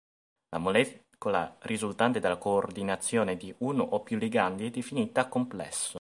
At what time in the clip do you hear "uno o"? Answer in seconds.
3.59-4.01